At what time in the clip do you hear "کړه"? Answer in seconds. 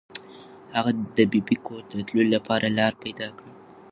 3.37-3.51